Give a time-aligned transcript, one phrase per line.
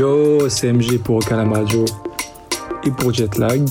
[0.00, 1.84] Yo, c'est MG pour Calam Radio
[2.84, 3.68] et pour Jetlag.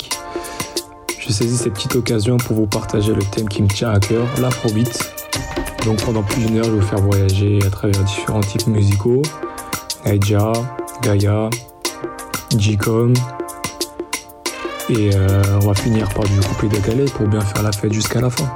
[1.17, 4.28] Je saisis cette petite occasion pour vous partager le thème qui me tient à cœur,
[4.40, 5.12] l'afrobeat.
[5.86, 9.23] Donc pendant plus d'une heure, je vais vous faire voyager à travers différents types musicaux.
[10.05, 10.54] Naija,
[11.02, 11.50] Gaia,
[12.55, 13.16] G-Com.
[14.89, 18.21] Et euh, on va finir par du coupé décalé pour bien faire la fête jusqu'à
[18.21, 18.54] la fin.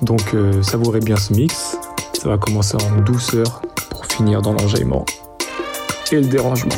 [0.00, 1.76] Donc euh, savourez bien ce mix.
[2.14, 3.60] Ça va commencer en douceur
[3.90, 5.04] pour finir dans l'enjaillement
[6.12, 6.70] et le dérangement.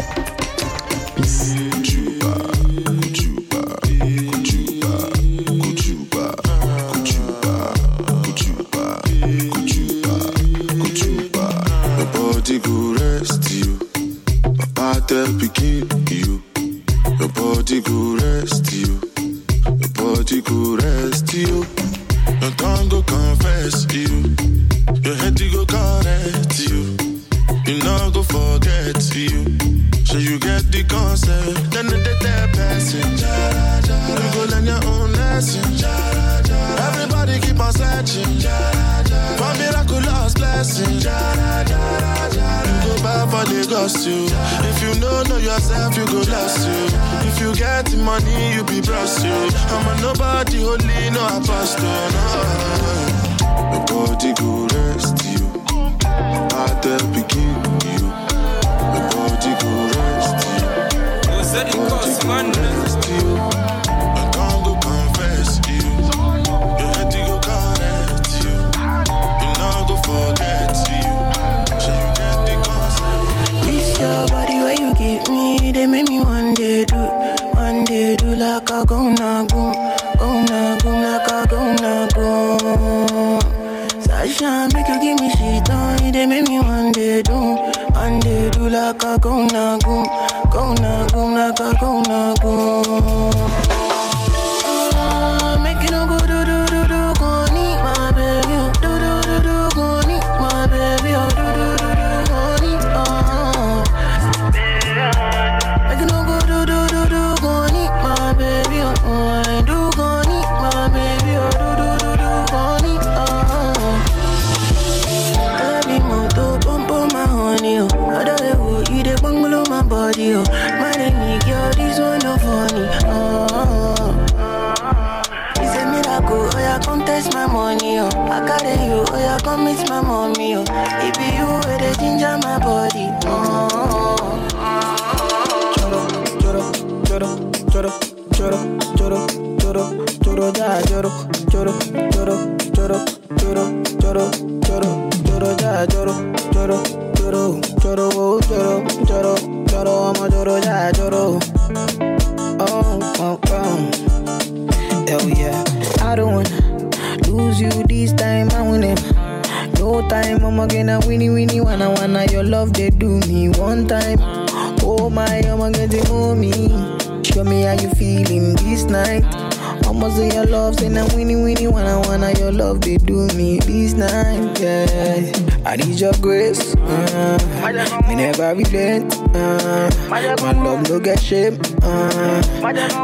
[181.33, 181.57] Shame.
[181.83, 182.43] Uh,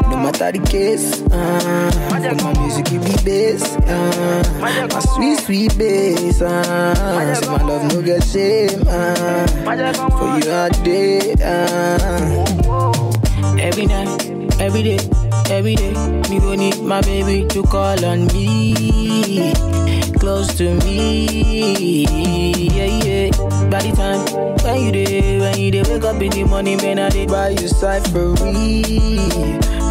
[0.09, 1.21] no matter the case.
[1.33, 3.75] Uh, my music it be bass.
[3.75, 6.41] Uh, my sweet sweet bass.
[6.41, 8.83] Uh, say my love no get shame.
[8.87, 9.47] Uh,
[10.19, 11.33] for you all day.
[11.41, 12.45] Uh,
[13.59, 14.29] Every night,
[14.61, 14.99] every day,
[15.49, 15.91] every day,
[16.29, 19.51] me go need my baby to call on me,
[20.17, 22.05] close to me,
[22.71, 23.31] yeah yeah.
[23.69, 26.99] By the time when you day, when you day, wake up in the morning, man,
[26.99, 28.83] I did buy you cyphery,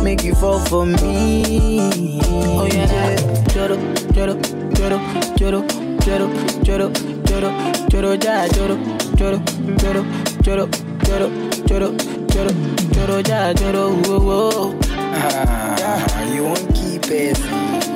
[0.04, 2.20] make you fall for me.
[2.60, 3.16] Oh yeah,
[3.52, 3.76] Choro,
[4.14, 4.34] choro,
[4.74, 4.98] choro,
[5.36, 5.60] choro,
[6.04, 6.28] choro,
[6.64, 6.88] choro,
[7.24, 7.50] choro,
[7.88, 8.76] choro, ya, choro,
[9.16, 9.38] choro,
[9.78, 10.04] choro,
[10.42, 10.66] choro,
[11.12, 11.28] choro,
[11.66, 11.88] choro,
[12.28, 12.52] choro,
[12.92, 14.78] choro, ya, choro, whoa, whoa.
[15.20, 17.38] Ah, you won't keep it.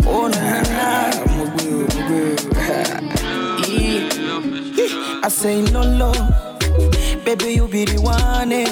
[0.05, 2.21] Oh, nah, nah, mugu, mugu.
[5.25, 6.13] I say no low,
[7.37, 8.69] baby you be the one eh.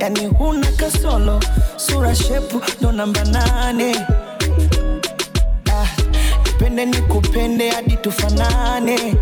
[0.00, 1.40] Yani huna kasolo,
[1.76, 3.96] sura shepu ndo namba nane.
[5.72, 5.86] Ah,
[6.46, 9.14] nipende nikupende hadi tufanane,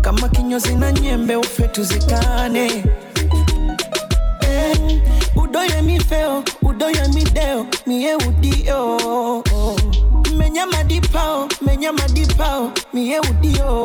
[0.00, 2.84] kama kinyozi na nyembe ufe tuzikane.
[4.40, 4.78] Eh,
[5.36, 9.42] udoye mi feo, udoye mi deo, mie udio.
[10.54, 13.82] Menya madipao, menya madipao, me e udio.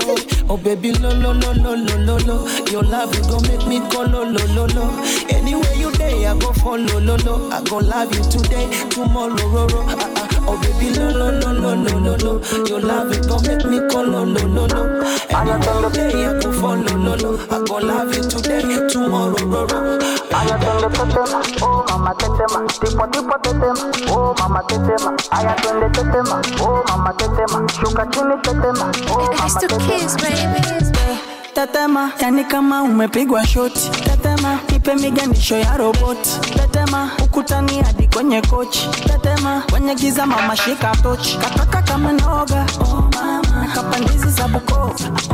[0.48, 2.48] Oh baby lo lo lo lo lo lo lo.
[2.72, 4.86] Your love you gon' make me go lo lo lo lo.
[5.30, 7.50] Anywhere you day, I go follow lo lo.
[7.52, 9.82] I go love you today, tomorrow ro ro.
[9.88, 10.46] Ah, ah.
[10.48, 12.66] Oh baby lo lo lo lo lo lo lo.
[12.68, 15.04] Your love you gon' make me go lo lo lo lo.
[15.34, 17.40] Anywhere you day, I go follow lo lo.
[17.50, 20.19] I go love you today, tomorrow ro ro.
[20.40, 25.14] Aya twende tetema, oh mama tetema, tipo tipo tetema, oh mama tetema.
[25.32, 31.20] Aya twende tetema, oh mama tetema, shuka chini tetema, oh mama baby.
[31.54, 33.90] Tetema, yani kama umepigwa shoti.
[33.90, 36.30] Tetema, ipe miganisho ya roboti.
[36.56, 38.90] Tetema, ukutani hadi kwenye kochi.
[39.08, 41.38] Tetema, kwenye giza mama shika tochi.
[41.38, 43.68] Kataka kama noga, oh mama.
[43.76, 44.94] Kapandizi za Bukoba,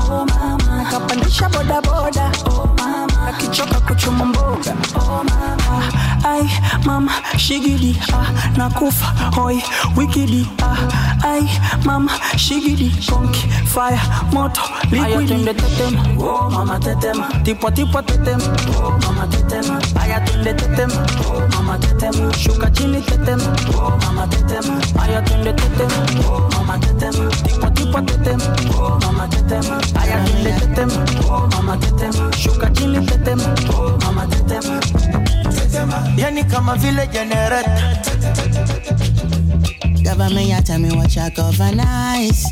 [0.09, 0.85] oh mama.
[0.91, 2.84] Kapandisha boda boda, oh mama.
[3.27, 5.83] Akichoka kuchuma mboga, oh mama.
[6.23, 6.49] Ai,
[6.85, 9.05] mama, shigidi, ah, nakufa,
[9.35, 9.63] hoi,
[9.95, 10.77] wikidi, ah.
[11.27, 11.49] Ai,
[11.85, 13.99] mama, shigidi, konki, fire,
[14.31, 14.61] moto,
[14.91, 15.43] liquidi.
[15.45, 17.27] tetema, oh mama tetema.
[17.43, 18.43] Tipo tipo tetema,
[18.77, 19.79] oh mama tetema.
[20.01, 22.33] Aya tunde tetema, oh mama tetema.
[22.33, 24.81] Shuka chini tetema, oh mama tetema.
[25.01, 27.29] Aya tunde tetema, oh mama tetema.
[27.85, 29.81] Tipo tipo tetema, oh mama tetema.
[30.01, 32.31] Aya tunde tetema, oh mama tetema.
[32.33, 34.81] Shuka chini tetema, oh mama tetema.
[36.17, 37.63] yani kama vile generator
[40.03, 42.45] Government ya tell me what I governance.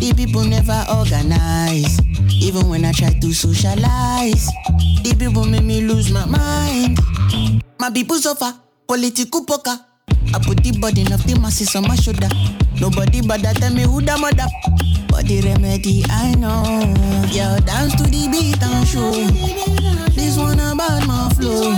[0.00, 1.98] The people never organize.
[2.40, 4.46] Even when I try to socialize,
[5.02, 6.98] the people make me lose my mind.
[7.78, 8.54] My people suffer,
[8.86, 9.78] political poker.
[10.34, 12.28] I put the burden of the masses on my shoulder.
[12.80, 14.46] Nobody that tell me who the mother.
[15.08, 16.62] But the remedy I know.
[17.32, 19.12] Yo, dance to the beat and show.
[20.14, 21.72] This one about my flow.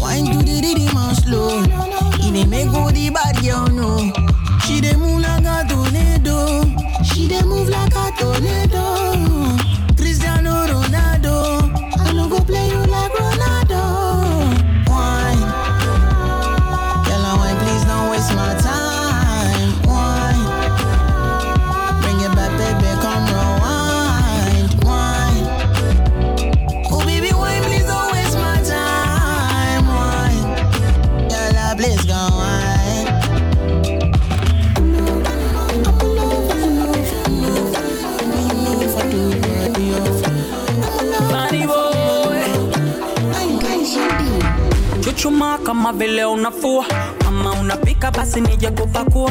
[0.00, 1.62] Wine to the rhythm and slow.
[2.26, 4.12] It dey make all the bad girl know.
[4.66, 6.62] She dey move like a tornado.
[7.04, 9.05] She dey move like a tornado.
[45.66, 46.84] Kama vile unafua
[47.18, 49.30] kama unapika basi nije kupakua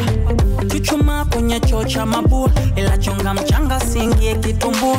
[0.68, 4.98] chuchuma kwenye choo cha mabua ila chunga mchanga singie kitumbua.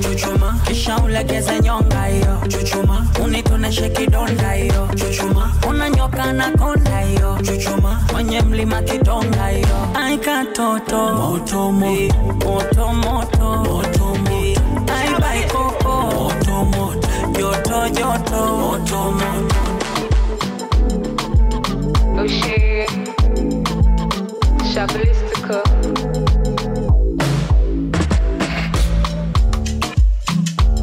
[0.00, 2.38] Chuchuma kisha ulegeze nyonga hiyo.
[2.48, 4.88] Chuchuma unitoneshe kidonda hiyo.
[4.94, 7.38] Chuchuma unanyoka na konda hiyo.
[7.42, 9.88] Chuchuma kwenye mlima kidonda hiyo.
[9.94, 12.92] Aikatoto moto moto.
[12.92, 14.16] Moto moto.
[14.96, 17.08] Ai baikoko moto moto.
[17.38, 18.46] Joto joto.
[18.56, 19.71] Moto moto.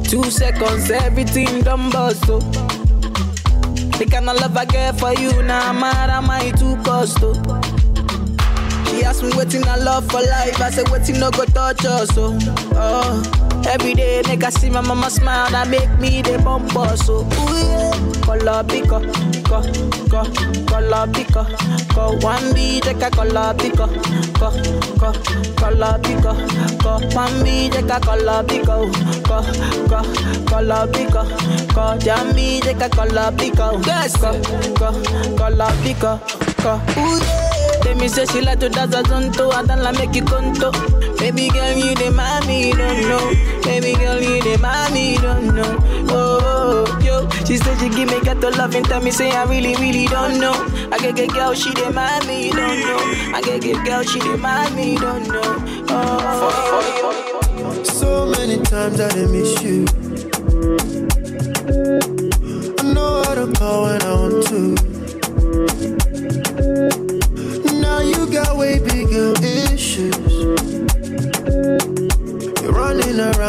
[0.04, 2.40] Two seconds, everything done bust, oh.
[3.98, 7.34] The kind of love I get for you, now nah, I too cost, oh.
[8.88, 12.10] She asked me waiting I love for life, I said waiting no go touch us,
[12.18, 12.38] oh.
[12.74, 13.49] oh.
[13.68, 17.22] Every day, make I see my mama smile, that make me the bump us, so
[17.22, 17.92] ooh yeah.
[18.26, 19.00] Color pico,
[19.44, 19.62] co,
[20.10, 20.24] co,
[20.66, 21.46] color pico,
[21.94, 22.18] co.
[22.26, 23.88] One B, take a color pico,
[24.38, 24.50] co,
[24.98, 25.14] co,
[25.56, 26.34] color pico,
[26.82, 27.00] co.
[27.16, 28.90] One B, take a color pico,
[29.24, 29.42] co,
[29.90, 30.04] co,
[30.46, 31.24] color pico,
[31.74, 31.98] co.
[32.00, 34.34] Jammy, take a color pico, yes, co,
[34.78, 34.92] co,
[35.38, 36.20] color pico,
[36.62, 36.82] co.
[36.98, 37.46] Ooh yeah.
[37.82, 40.72] Tell me say she like to dance a zonto, I don't like make you conto.
[41.20, 43.34] Baby girl, you the mommy, don't know.
[43.64, 45.78] Baby girl, you the mommy, don't know.
[46.10, 49.44] Oh, yo, she said she give me got to love and tell me say I
[49.44, 50.54] really, really don't know.
[50.92, 53.36] I get get girl, she the mommy, don't know.
[53.36, 55.58] I get get girl, she the mommy, don't know.
[55.90, 59.86] Oh, So many times I done miss you.
[62.80, 64.89] I know how to call when I want to.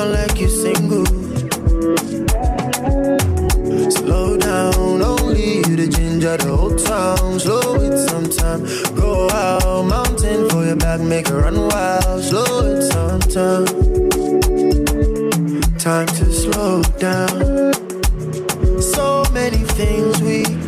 [0.05, 1.07] Like you're single.
[3.91, 7.39] Slow down, only you the ginger the whole town.
[7.41, 8.65] Slow it sometime.
[8.95, 12.23] Go out, mountain for your back, make her run wild.
[12.23, 13.67] Slow it sometime.
[15.79, 17.73] Time to slow down.
[18.81, 20.60] So many things we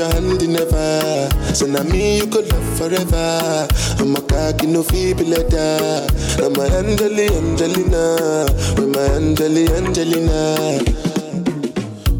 [0.00, 1.54] in your hand never.
[1.54, 3.68] So now me you could love forever.
[3.98, 6.06] I'm a cocky no feeble letter.
[6.42, 10.80] I'm a Angeli, Angelina, with my Angeli, Angelina.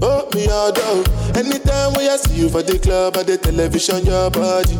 [0.02, 1.04] Oh, me all down.
[1.36, 4.76] Anytime when I see you for the club or the television, your body.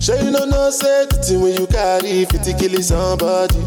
[0.00, 3.58] Sure you know no thing when you carry 50 kill somebody.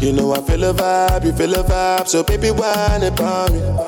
[0.00, 3.87] You know I feel a vibe, you feel a vibe, so baby whine about me.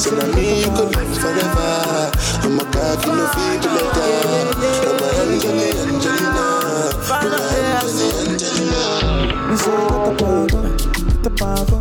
[0.00, 2.10] So now me you could live forever.
[2.42, 4.08] I'm a cocky no feeble letter.
[4.88, 6.46] I'm a Angelina, Angelina,
[7.10, 8.80] I'm a Angelina, Angelina.
[9.50, 9.76] Me say
[10.08, 11.80] get the pango,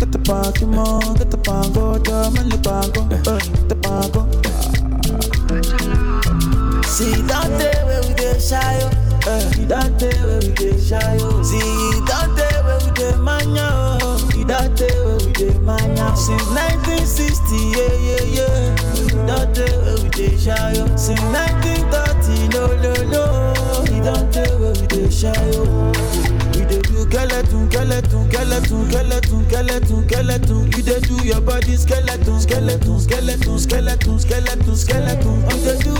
[0.00, 3.20] get the pango, get the pango, get the pango, dame el pango, eh,
[3.52, 4.20] get the pango.
[6.88, 10.80] See that day where we get shy, oh, eh, see that day where we get
[10.80, 11.42] shy, oh.
[11.42, 11.77] See
[15.68, 18.74] Since 1960, yeah, yeah, yeah.
[19.28, 20.96] That day where we get shy, oh.
[20.96, 23.84] Since 1930, no, no, no.
[23.84, 25.92] See that day where we get shy, oh.
[26.56, 30.72] We dey do skeleton, skeleton, skeleton, skeleton, skeleton, skeleton.
[30.72, 35.36] You dey do your body skeleton, skeleton, skeleton, skeleton, skeleton, skeleton.
[35.52, 35.92] You dey do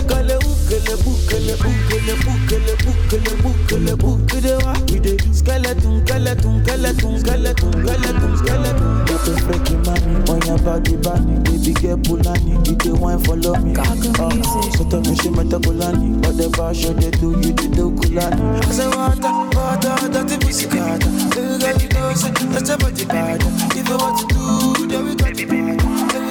[0.69, 4.73] kele ukele bukele bukele bukele bukele bukele bukele wa.
[4.91, 9.05] We dey do skeleton, skeleton, skeleton, skeleton, skeleton, skeleton.
[9.05, 12.67] Dey freaky mommy on your body bunny, baby girl pulani.
[12.67, 13.73] You dey wine follow me.
[13.77, 16.23] Oh, so tell me she meta kulani.
[16.25, 18.63] Whatever show they do, you dey do kulani.
[18.65, 21.09] I say water, water, dirty carter.
[21.33, 23.41] Baby girl, you know say that's a body bad.
[23.75, 25.47] If you want to do, then we got bad.
[25.49, 25.77] Baby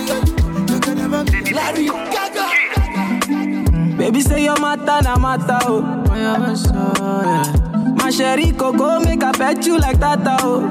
[0.07, 2.58] girl, you can never be Larry Gaga.
[4.09, 5.83] Baby say your matter na matter oh.
[7.99, 10.65] My sherry coco make I pet you like that oh.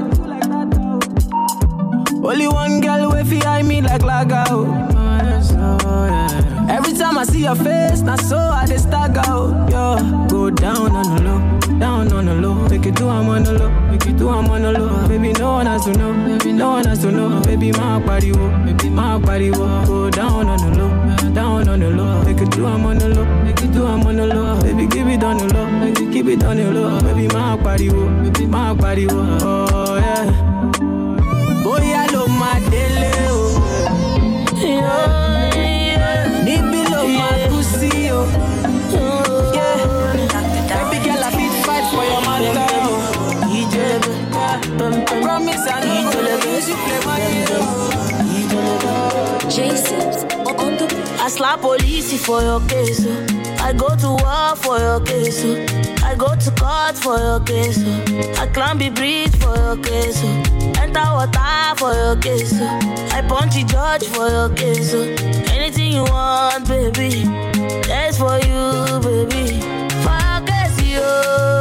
[2.24, 4.66] Only one girl way fi eye me like laga oh.
[6.68, 9.54] Every time I see your face, na so I dey stagger oh.
[9.70, 12.56] Yo, go down on the low, down on the low.
[12.70, 15.08] Make you do I'm on the low, make you do I'm on the low.
[15.08, 17.40] Baby no one has to know, baby no one has to know.
[17.44, 19.86] Baby my body wo, baby my body wo.
[19.86, 20.90] Go down on the low,
[21.38, 22.24] down on the low.
[22.24, 24.60] Make you do I'm on the low, make you do I'm on the low.
[24.62, 27.00] Baby keep it on the low, you keep it on the low.
[27.02, 29.22] Baby my body wo, baby my body wo.
[29.42, 30.26] Oh yeah.
[31.64, 33.40] Bóyá ló máa délé o.
[36.46, 38.20] Níbí ló máa kú sí o.
[39.54, 39.80] Yeah.
[40.90, 42.98] Baby girl, I fit fight for your matter o.
[45.22, 47.46] Promise I let you play my game.
[49.50, 50.37] Jason
[51.20, 53.06] I slap police for your case.
[53.06, 53.26] oh.
[53.60, 55.44] I go to war for your case.
[55.44, 55.66] oh.
[56.06, 57.80] I go to court for your case.
[57.86, 58.42] oh.
[58.42, 60.22] I climb the bridge for your case.
[60.24, 60.74] Oh.
[60.82, 62.54] Enter water for your case.
[62.54, 63.08] Oh.
[63.12, 64.94] I punch the judge for your case.
[64.94, 65.04] Oh.
[65.54, 67.24] Anything you want, baby.
[67.88, 69.60] That's for you, baby.
[70.04, 70.18] For
[70.98, 71.57] your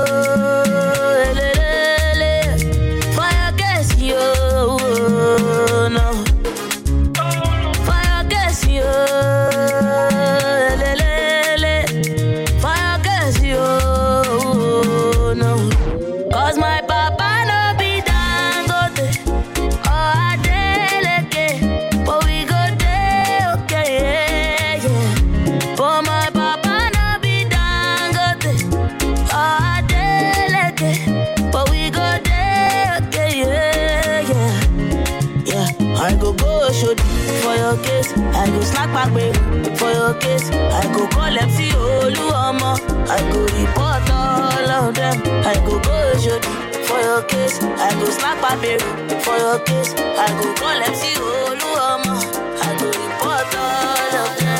[40.20, 40.50] case.
[40.50, 42.72] I go call MC Oluomo.
[43.08, 45.16] I go report all of them.
[45.44, 46.40] I go go show
[46.88, 47.58] for your case.
[47.62, 48.80] I go slack back babe
[49.22, 49.92] for your case.
[49.94, 52.14] I go call MC Oluomo.
[52.66, 54.56] I go report all of them.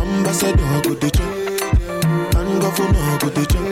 [0.00, 3.66] Ambassador go the check, and governor go the check.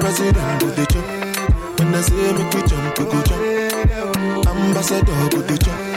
[0.00, 1.78] president, go the jump.
[1.78, 4.46] When I say make we jump, we go jump.
[4.46, 5.89] Ambassador, go the jump.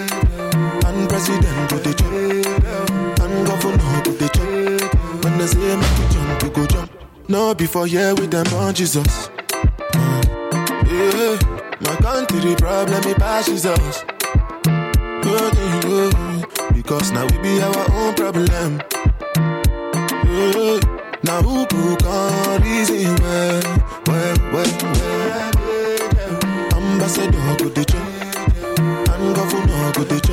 [1.13, 3.19] President, go the jump.
[3.21, 5.23] And governor, go the jump.
[5.23, 6.89] When I say make we jump, we go jump.
[7.29, 9.29] No before here with them on Jesus.
[10.89, 11.37] Yeah,
[11.81, 14.03] my country problem it passes us.
[14.65, 16.71] Oh, yeah, yeah.
[16.73, 18.81] Because now we be our own problem.
[20.25, 20.79] Yeah.
[21.21, 23.61] Now who can reason well,
[24.07, 25.51] well, well, well.
[26.73, 28.01] Ambassador go the chop,
[29.13, 30.32] and governor go the chop,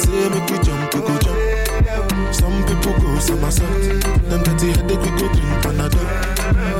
[0.00, 2.34] say make we jump, we go jump.
[2.34, 6.08] Some people go somersault, them dirty headache we go drink Panadol.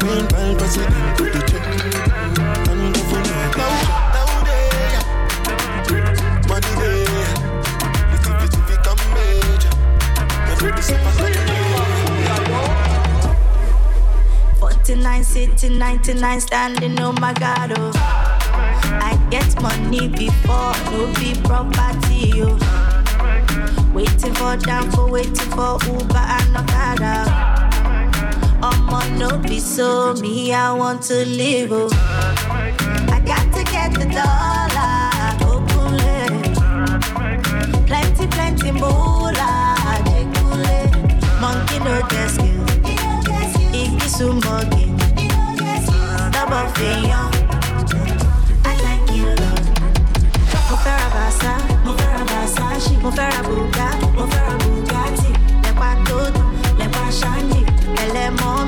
[0.05, 1.65] Meanwhile, president go the chop,
[2.69, 3.71] and the chop.
[6.49, 7.25] Money there,
[8.11, 9.75] little bit if come major.
[10.51, 11.13] Every day super
[14.59, 17.93] 49 sitting, 99 standing, oh my god, oh.
[19.03, 22.80] I get money before, no be property, oh.
[23.95, 27.15] Waiting for down for waiting for Uber and Okada.
[28.63, 31.89] I'ma no be so me, I want to live, oh.
[33.11, 35.11] I got to get the dollar,
[35.51, 36.21] openly.
[37.87, 39.71] Plenty, plenty moolah.
[41.41, 42.01] Monkey no.
[43.73, 44.85] Igi sumogi.
[46.33, 47.30] Double.
[52.81, 54.55] Versace, mo fẹ́ ra Bugatti, mo fẹ́ ra
[56.09, 57.61] tó dùn, lẹ́pa ṣáńdì,
[58.03, 58.60] ẹlẹ́mọ́mì,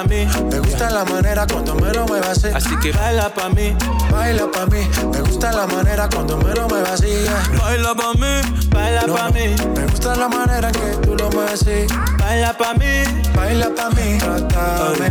[0.00, 0.26] pa' mí.
[0.50, 2.48] Me gusta la manera cuando me lo muevas así.
[2.54, 3.76] Así que baila pa' mí,
[4.10, 4.88] baila pa' mí.
[5.12, 7.24] Me gusta la manera cuando me lo muevas así.
[7.58, 9.54] Baila pa' mí, baila pa' mí.
[9.74, 11.86] Me gusta la manera en que tú lo mueves así.
[12.18, 13.02] Baila pa' mí,
[13.34, 14.18] baila pa' mí.
[14.18, 15.10] Trátame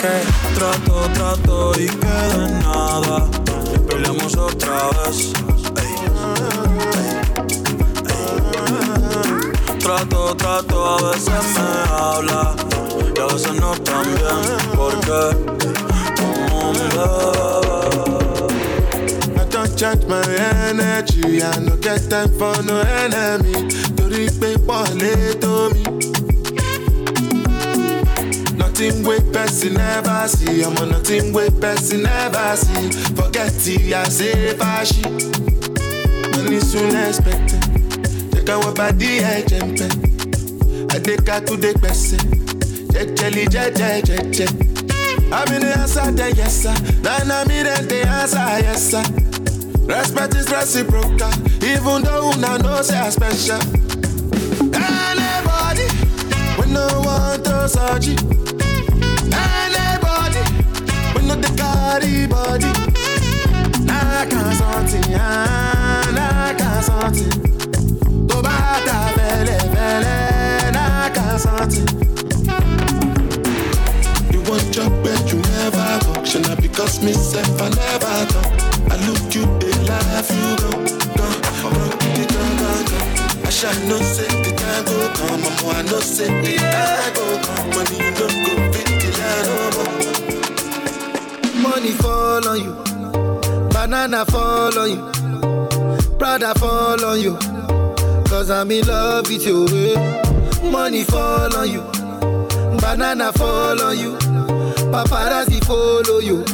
[0.00, 3.26] que Trato, trato y queda en nada.
[3.88, 5.32] Peleamos otra vez.
[9.78, 12.67] Trato, trato, a veces me habla
[13.18, 14.42] no tan bien.
[14.76, 15.36] Porque
[16.16, 16.72] como.
[19.36, 20.22] I don't change my
[20.68, 21.42] energy.
[21.42, 23.68] I no get time for no enemy.
[23.96, 25.82] Torí pé pọ̀lẹ́ tó mi.
[28.56, 30.62] Nothing wey person never see.
[30.62, 32.90] I'm on nothing wey person never see.
[33.16, 35.02] Forget it, I say fashi.
[36.36, 37.62] Money soon expected.
[38.32, 39.76] Check out what body I jump
[40.94, 42.37] Adeka to the person.
[42.98, 44.46] Jejeli, jeje, jeje.
[45.30, 46.74] I'm in the answer, then yes sir.
[47.00, 49.02] Then I'm in the answer, yes sir.
[49.86, 51.30] Respect is reciprocal,
[51.62, 53.60] even though una know say I special.
[54.74, 55.86] Anybody,
[56.58, 58.08] we no want to search.
[59.30, 60.42] Anybody,
[61.14, 62.72] we no the carry body.
[63.84, 67.30] Nah, can't something, nah, can't something.
[68.42, 72.17] Bá ta fẹ́lẹ́ fẹ́lẹ́, nah, can't something.
[76.78, 78.46] Not because me self I never talk.
[78.90, 80.70] I look you, they laugh you go,
[81.18, 81.26] go,
[81.58, 82.42] go, go, go,
[82.86, 82.98] go.
[83.44, 85.74] I shall not say the time go come, mama.
[85.74, 87.68] I know say the time go come.
[87.70, 89.10] Money you don't go fit the
[91.50, 91.62] line.
[91.62, 92.72] Money fall on you,
[93.70, 95.02] banana fall on you,
[96.16, 97.36] Prada fall on you.
[98.28, 99.66] Cause I'm in love with you.
[99.66, 100.70] eh.
[100.70, 101.82] Money fall on you,
[102.80, 104.12] banana fall on you,
[104.92, 106.44] paparazzi follow you.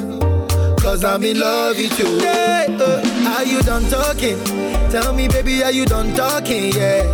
[0.84, 2.20] Cause I'm in love with you.
[2.20, 4.38] Yeah, uh, are you done talking?
[4.90, 6.74] Tell me, baby, are you done talking?
[6.74, 7.08] Yeah.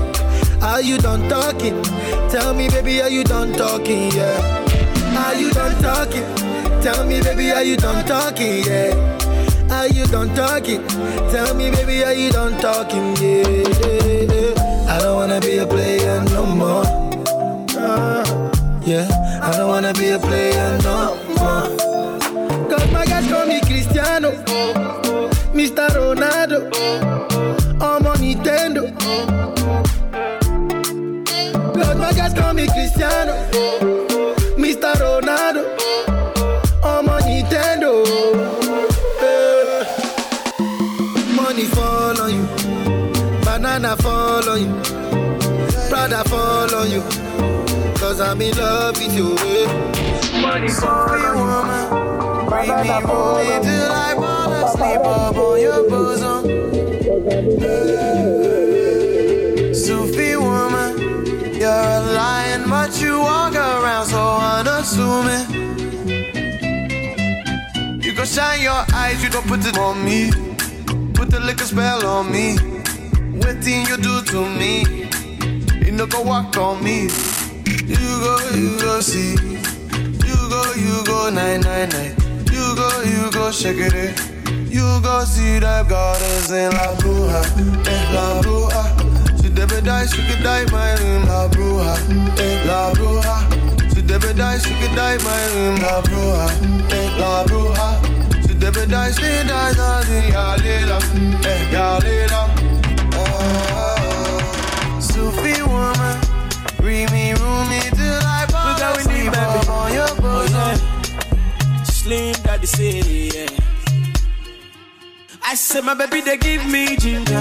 [0.61, 1.80] Are you done talking?
[2.28, 4.11] Tell me, baby, are you done talking?
[4.11, 5.24] Yeah.
[5.24, 6.26] Are you done talking?
[6.83, 8.64] Tell me, baby, are you done talking?
[8.64, 8.92] Yeah.
[9.70, 10.85] Are you done talking?
[11.30, 13.14] Tell me, baby, are you done talking?
[13.22, 14.90] Yeah.
[14.90, 16.85] I don't wanna be a player no more.
[17.78, 18.50] Uh,
[18.85, 19.06] yeah,
[19.40, 21.30] I don't wanna be a player no more.
[23.06, 24.30] Guys call me Cristiano,
[25.52, 25.88] Mr.
[25.90, 26.70] Ronaldo,
[27.80, 28.90] I'm Nintendo.
[31.98, 33.34] My guys call me Cristiano,
[34.56, 34.92] Mr.
[35.00, 35.62] Ronaldo,
[36.82, 38.04] I'm Nintendo.
[39.22, 39.84] Eh.
[41.34, 42.46] Money fall on you,
[43.44, 44.72] banana fall on you,
[45.88, 47.02] Prada fall on you.
[47.98, 49.36] Cause I'm in love with you.
[49.38, 50.40] eh.
[50.40, 51.20] Money fall on
[52.04, 52.10] you,
[52.61, 54.66] Bring me rolling till I wanna
[55.03, 56.44] up on your bosom.
[59.75, 65.46] Sufi woman, you're a lion, but you walk around so unassuming.
[68.03, 70.31] You can shine your eyes, you don't put it on me.
[71.14, 72.59] Put the liquor spell on me.
[73.38, 75.09] What thing you do to me?
[75.87, 77.09] You no go walk on me.
[77.87, 79.33] You go, you go see.
[80.29, 82.19] You go, you go nine nine nine.
[83.50, 84.72] You go, shake it.
[84.72, 87.42] You go see the goddess in La Bruja,
[87.84, 89.42] eh, La Bruja.
[89.42, 91.96] She debe die, she could die my room, La Bruja,
[92.38, 93.36] eh, La Bruja.
[93.92, 96.46] She debe die, she could die my room, La Bruja,
[96.92, 97.98] eh, La Bruja.
[98.46, 100.98] She debe die, she die, die, die, ya lila,
[101.44, 102.48] eh, ya lila.
[103.18, 106.20] Oh, Sufi woman,
[106.76, 109.68] bring me roomy till I fall Look how we asleep need, baby.
[109.68, 110.86] on your bosom.
[111.84, 113.49] Slim Daddy City, yeah.
[115.42, 117.40] I said my baby they give me ginger.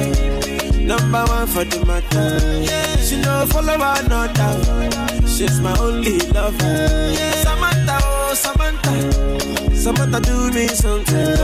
[0.79, 3.03] Number one for the matter.
[3.03, 5.27] She no follow another.
[5.27, 7.11] She's my only lover.
[7.43, 11.35] Samantha, oh Samantha, Samantha do me something.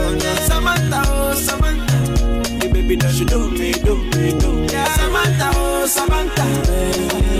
[0.48, 4.68] Samantha, oh Samantha, hey, baby that you do me, do me, do me.
[4.70, 6.46] Samantha, oh Samantha,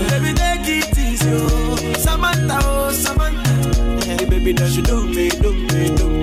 [0.10, 5.54] baby take it easy, oh Samantha, oh Samantha, hey, baby that you do me, do
[5.54, 6.15] me, do me.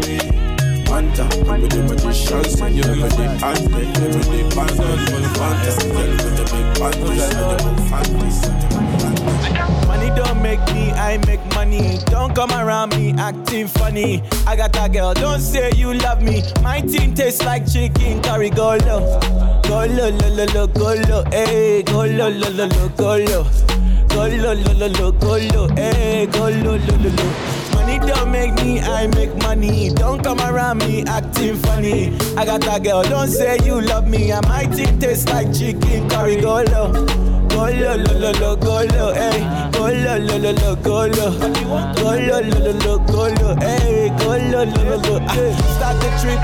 [1.03, 3.93] Panta, with the magicians and you with the ant, with
[4.31, 7.19] the panta, with the panta, with the big panta, with
[9.19, 11.99] the Money don't make me, I make money.
[12.07, 14.23] Don't come around me acting funny.
[14.47, 16.45] I got a girl, don't say you love me.
[16.63, 18.51] My team tastes like chicken curry.
[18.51, 19.19] Go low,
[19.65, 23.45] go low, low, low, low, go low, hey, go low, low, low, low, go low.
[24.09, 27.62] Go low, low, low, low, go low, hey, go low, low, low, low.
[27.93, 29.91] Money don't make me, I make money.
[29.91, 32.17] Don't come around me acting funny.
[32.37, 34.31] I got a girl, don't say you love me.
[34.33, 36.41] And my team tastes like chicken curry.
[36.41, 36.93] Go low,
[37.49, 39.41] go low, low, low, low, go low, hey.
[39.73, 41.39] Go low, low, low, low, go low.
[41.95, 44.09] Go low, low, low, low, go low, hey.
[44.19, 45.27] Go low, low, low, low.
[45.29, 45.37] Ah,
[45.77, 46.41] Start the trip,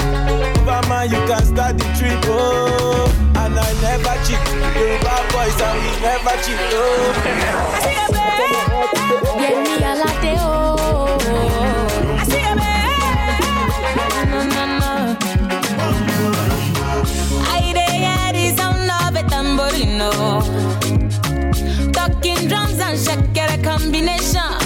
[0.66, 3.08] Mama, you can start the trip, oh.
[3.36, 4.44] And I never cheat.
[4.76, 6.88] You bad boys and we never cheat, oh.
[9.38, 10.57] Vieni a lateo.
[24.16, 24.57] Shakira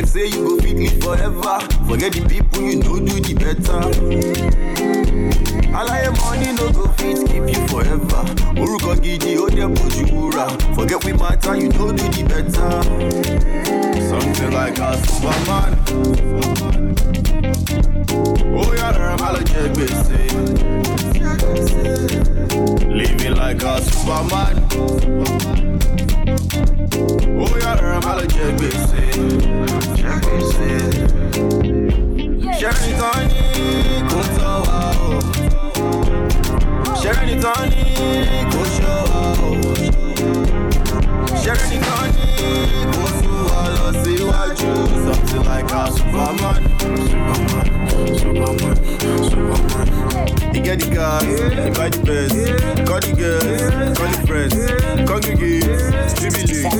[0.00, 1.60] like say you go fit live forever.
[1.86, 3.80] Forget the people you know do the better.
[5.76, 8.22] Alaye money no go fit keep you forever.
[8.60, 9.68] Orúkọ gidi ó dẹ̀.
[10.74, 12.70] Forget we matter, you know do the better.
[14.08, 15.72] Something like a superman.
[18.56, 20.20] Ó yára má lọ jẹ gbèsè.
[22.98, 24.56] Living like a superman.
[27.44, 29.02] Ó yára má lọ jẹ gbèsè.
[29.98, 30.70] Jẹ gbèsè.
[32.60, 33.42] Ṣẹ́ni tán ní
[34.10, 35.10] kò tọ́ wa o.
[37.02, 37.84] Ṣẹ́ni tán ní
[38.52, 39.50] kò ṣọ́ wa o.
[41.42, 42.28] Ṣẹ́ni tán ní
[42.94, 44.70] kò sún wa lọ síwájú.
[45.04, 46.60] Something like a superman.
[47.10, 47.68] Superman,
[48.18, 48.76] superman,
[49.30, 50.54] superman.
[50.54, 52.34] You get the gas, you buy the best.
[52.86, 53.44] Call the girls,
[53.96, 54.54] call the friends.
[55.08, 55.64] Congregate,
[56.10, 56.70] stimulate.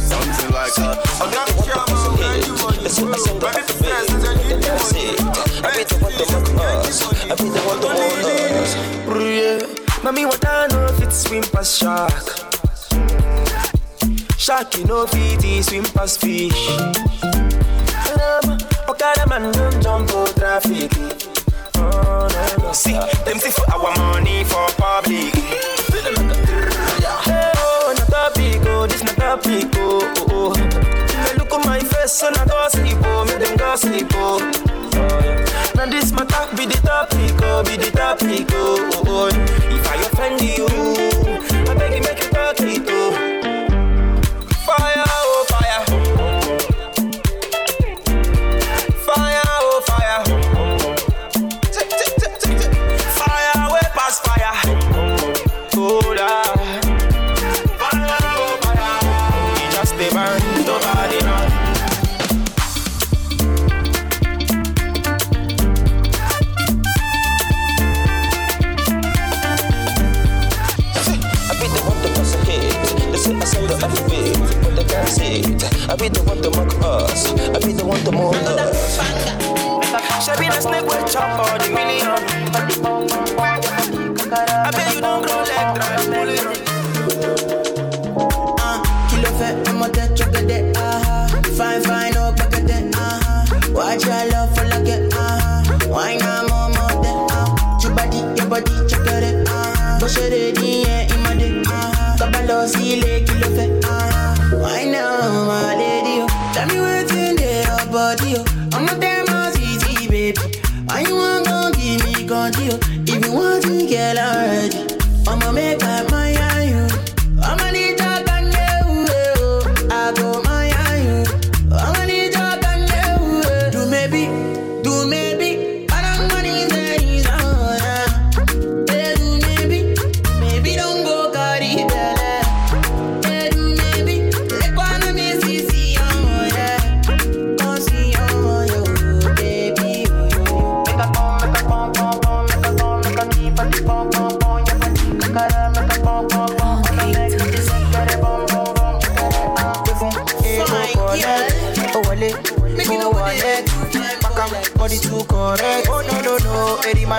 [0.00, 0.96] Something like that.
[1.20, 2.88] I got the chairman, man, you money.
[3.40, 5.08] Ready to flex, I need the money.
[5.62, 6.98] Ready to want to make us.
[7.24, 8.24] I be the one to hold
[8.60, 8.72] us.
[9.14, 10.02] Yeah.
[10.02, 12.26] Mommy, what I know if it's swim past shark.
[14.38, 17.63] Shark, you know it swim past fish.
[19.14, 20.90] Okada man don't jump out traffic.
[21.76, 22.72] Oh, no, no.
[22.72, 22.92] See,
[23.24, 25.34] them see for our money for public.
[27.24, 31.34] Hey, oh, not a big, oh, this not a big, oh, oh, oh.
[31.38, 34.38] Look on my face, so not gossip, oh, make them gossip, oh.
[35.76, 37.90] Now this matter be the topic, oh, be the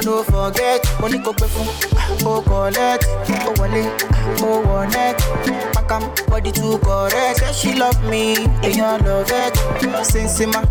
[0.03, 0.99] no, man, don't forget.
[1.01, 1.65] Money go pay for,
[2.27, 3.05] oh, collect.
[3.07, 3.91] Oh, wale,
[4.41, 5.17] oh, wallet.
[5.73, 7.39] Makam, body too correct.
[7.39, 9.53] Say she love me, you love it.
[10.05, 10.65] Sensima,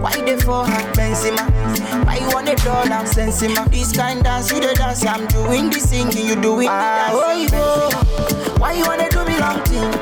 [0.00, 2.06] why they for her, Benzema?
[2.06, 3.68] Why you want a dollar, Sensima?
[3.70, 7.18] This kind dance, you the dance, I'm doing the singing, you doing the ah, dance.
[7.18, 8.58] Oh, you go.
[8.60, 9.92] Why you wanna do me long thing?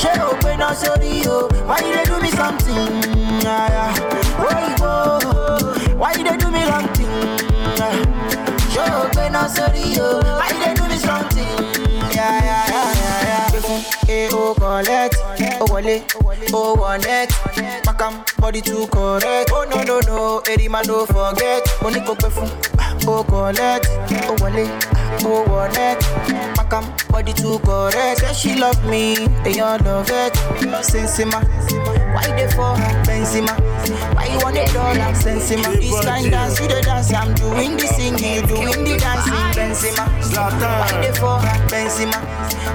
[0.00, 1.48] Ṣé o pé náà sórí o?
[1.68, 2.88] Why you dey do me something?
[3.44, 4.40] Ah, yeah, oh, yeah.
[4.40, 5.79] Where you go?
[6.00, 7.12] Why dey do me wrong thing?
[7.76, 7.92] Yeah.
[8.72, 9.84] Ṣé o pé náà sórí?
[10.40, 11.52] Why dey do me something?
[12.16, 13.50] Yeah, yeah, yeah, yeah, yeah.
[13.52, 15.16] Gbé fún e o collect,
[15.60, 15.96] oh, o wọlé,
[16.52, 17.28] o oh, wọlé.
[17.86, 19.50] Makam body too correct.
[19.52, 21.68] Oh no no no, eri ma no forget.
[21.82, 22.48] Mo ní kò gbé fún
[23.06, 23.89] o collect,
[24.28, 24.64] o wọlé,
[25.24, 25.96] o wọlé.
[26.56, 28.20] Makam body too correct.
[28.20, 30.34] Say she love me, èèyàn love it.
[30.82, 31.40] Sensima,
[32.14, 32.92] why dey for her?
[33.06, 33.54] Benzema,
[34.14, 35.12] why you want a dollar?
[35.14, 39.32] Sensima, this kind dance you dey dance, I'm doing the singing, you doing the dancing.
[39.56, 40.04] Benzema,
[40.80, 41.58] why dey for her?
[41.68, 42.18] Benzema,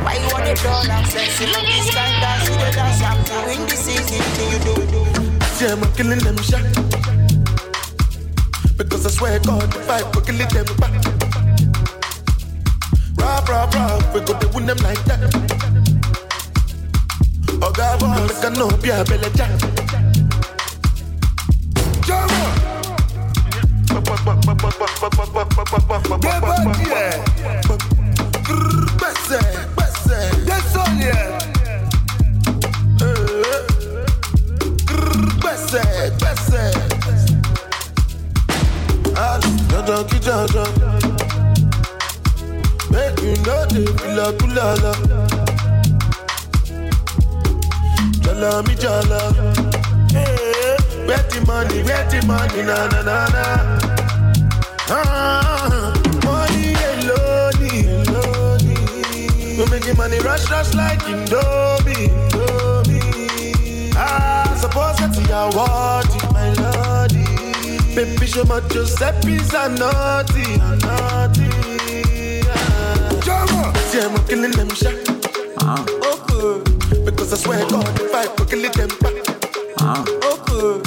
[0.04, 1.02] why you want a dollar?
[1.12, 5.06] Sensima, this kind dance you dey dance, I'm doing the singing, you do do.
[5.60, 6.64] Yeah, I'm killing them shot.
[8.78, 11.25] Because I swear God, the fight, we're killing them back.
[13.26, 15.20] Rah, we go to win them like that.
[17.60, 19.50] Oh God, boy, make I know be a belly jack.
[40.26, 40.95] Désolier.
[42.92, 44.94] Make you know the kula kula la.
[48.24, 49.20] Jala mi jala.
[50.12, 50.76] Hey,
[51.08, 53.44] where the money, where the money, na na na na.
[54.90, 55.94] Ah,
[56.24, 57.66] money alone,
[58.08, 59.58] alone.
[59.58, 63.94] We making money rush rush like Indomie, Indomie.
[63.96, 67.26] Ah, suppose that you are what my lordy.
[67.96, 71.45] Baby, show my Giuseppe's a naughty, a naughty.
[73.96, 74.02] Ah.
[74.02, 74.94] See, I'm killing them shot.
[75.64, 76.60] Okay.
[77.06, 79.14] Because I swear God, if I could kill them back.
[79.80, 80.82] Okay.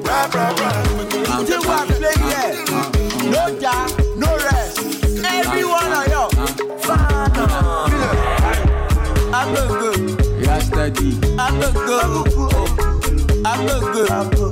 [0.00, 0.72] Rah, rah, rah.
[0.72, 1.44] Uh-huh.
[1.44, 2.52] You are playing here.
[2.68, 2.88] Uh-huh.
[3.30, 4.78] No ja, no rest.
[5.24, 6.28] Everyone are yo.
[6.80, 7.44] Fana.
[9.34, 10.00] I'm good.
[10.42, 11.18] Yeah, steady.
[11.38, 12.04] I'm good.
[13.44, 14.10] I'm good.
[14.10, 14.50] I'm good.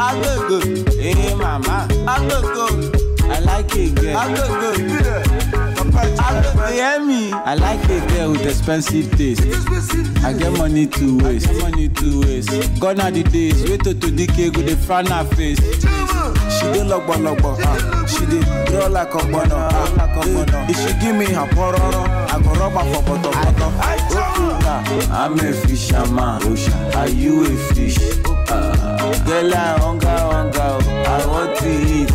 [0.00, 0.88] I'm good.
[0.94, 1.86] Hey, mama.
[2.08, 3.05] I'm good.
[3.36, 4.16] I like it, girl.
[4.16, 4.78] I'm good.
[6.58, 7.32] You hear me?
[7.32, 9.42] I like a girl with expensive taste.
[10.24, 11.52] I get money to waste.
[11.60, 12.80] money to waste.
[12.80, 13.62] Gone are the days.
[13.68, 15.58] Wait to to decay with the front her face.
[15.60, 17.58] She dey logbo logbo.
[17.60, 18.06] Uh.
[18.06, 19.54] She dey draw like a bono.
[19.54, 19.94] Uh.
[19.98, 20.70] Like.
[20.70, 23.34] If she give me her pororo, I go rub her for bottom.
[23.36, 25.12] Uh.
[25.12, 26.42] I'm a fisherman.
[26.96, 27.98] Are you a fish?
[28.48, 29.24] Uh.
[29.26, 30.78] Girl, I hunger, hunger.
[31.06, 32.10] I want to eat.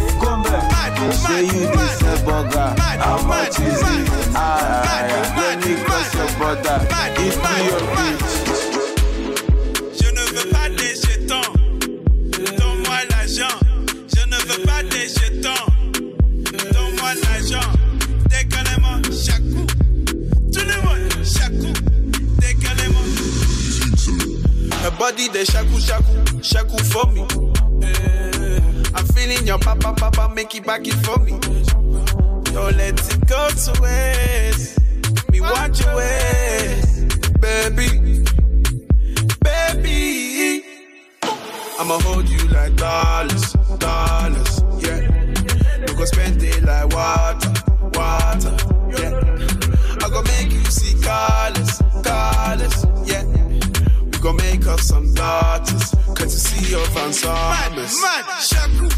[0.52, 1.14] Come back.
[1.14, 2.76] Say you dey sell burger.
[3.00, 4.08] How much is it?
[4.36, 5.36] Ah, yeah.
[5.38, 6.78] Let me cross your border.
[7.24, 8.34] If me your bitch.
[10.00, 11.52] Je ne veux pas des jetons.
[12.58, 13.58] Donne-moi l'argent.
[14.14, 15.66] Je ne veux pas des jetons.
[16.74, 17.70] Donne-moi l'argent.
[18.30, 19.66] Décalez-moi, chakou.
[20.54, 21.74] Tout le monde, chakou.
[22.42, 23.04] Décalez-moi.
[24.84, 27.24] Her body, they shaku, shaku, shaku for me.
[29.32, 31.32] Feeling your papa, papa, make it back it for me.
[32.52, 34.78] Don't let it go to waste.
[35.32, 37.06] Me want your ways,
[37.40, 38.26] baby,
[39.42, 40.66] baby.
[41.80, 45.08] I'ma hold you like dollars, dollars, yeah.
[45.88, 47.54] We go spend it like water,
[47.94, 48.54] water,
[49.00, 49.16] yeah.
[50.04, 53.24] I go make you see colors, colors, yeah.
[54.04, 58.90] We go make up some daughters, cause you see your fans Mad, mad, shaku,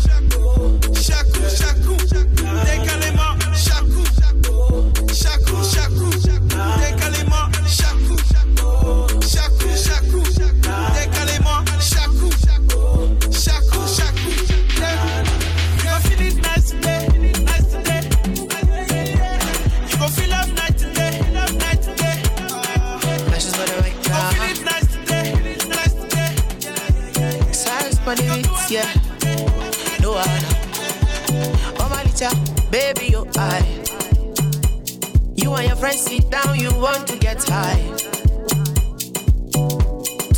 [35.94, 37.80] You friends sit down, you want to get high.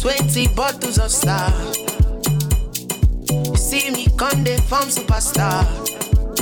[0.02, 1.50] Twenty bottles of star.
[3.32, 5.64] You see me come they form superstar.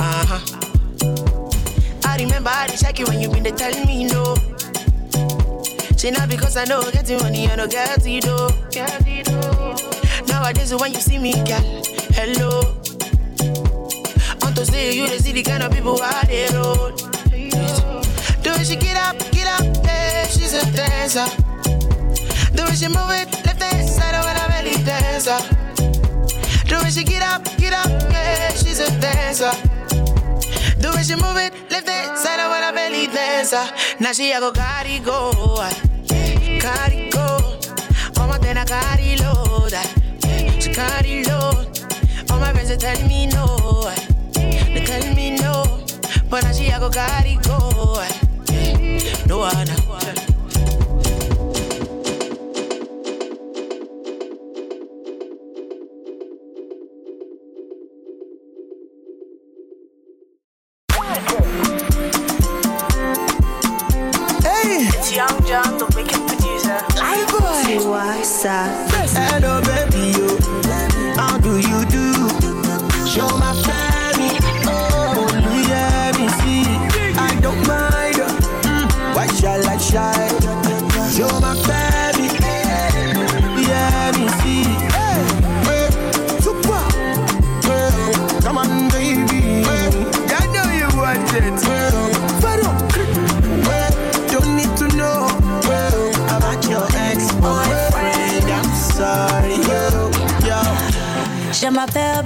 [0.00, 2.08] Uh huh.
[2.08, 4.34] I remember I did check you when you been there telling me no.
[5.96, 8.02] Say not because I know getting money, I know get.
[8.02, 9.76] Get it though.
[10.26, 11.82] Nowadays when you see me, girl,
[12.14, 12.62] hello.
[14.42, 17.03] On to say you the see the kind of people I they roll.
[18.64, 21.26] It, she get up, get up, yeah, she's a dancer.
[22.56, 25.36] Do it, she move it, left hand side when I belly dancer.
[26.66, 29.52] Do it, she get up, get up, yeah, she's a dancer.
[30.80, 33.66] Do it, she move it, left hand side when I belly dancer.
[34.00, 35.30] Now she a go carry go,
[36.58, 37.58] carry go.
[38.16, 39.74] Como ten a carry load,
[40.58, 41.68] she carry load.
[42.30, 43.92] All my friends they tell me no,
[44.32, 45.84] they tell me no,
[46.30, 48.23] but now she a go carry go.
[49.26, 49.83] No one.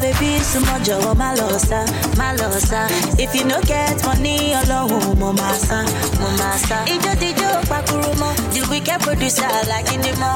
[0.03, 1.81] Súnmọ́ jọ̀wọ́ má lọ sá
[2.19, 2.81] má lọ sá
[3.23, 5.79] if you no get money ọlọ́run mo máa sá
[6.21, 6.77] mo máa sá.
[6.95, 10.35] ijó dijó pakuru mọ́ the wicked producer alákíní mọ́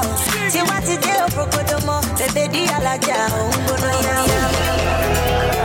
[0.51, 4.15] tí wọ́n ti dé òfrokodo mọ́ bèbè dí alájà òun gbóná yá.
[4.27, 5.62] Nalaga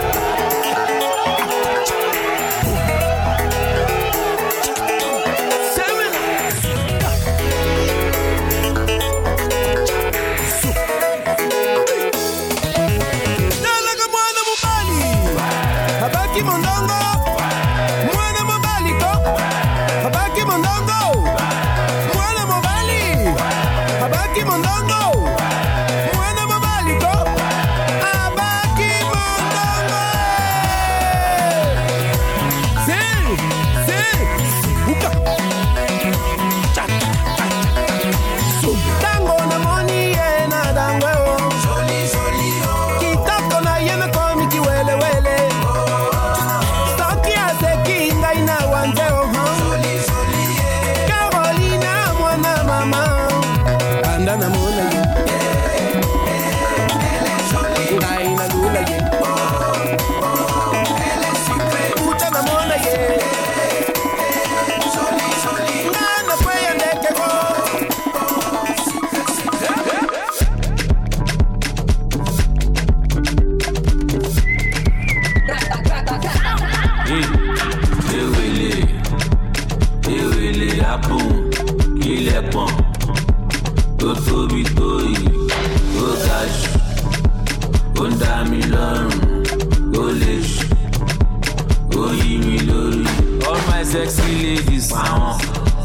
[93.91, 94.91] sexy ladies.
[94.93, 95.37] Pàwọn